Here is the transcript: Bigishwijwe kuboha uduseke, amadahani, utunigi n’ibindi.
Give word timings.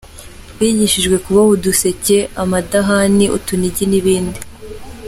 Bigishwijwe 0.57 1.15
kuboha 1.23 1.51
uduseke, 1.55 2.17
amadahani, 2.41 3.25
utunigi 3.37 3.83
n’ibindi. 3.87 4.39